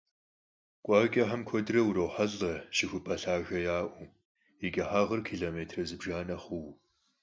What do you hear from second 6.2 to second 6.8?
хъууэ.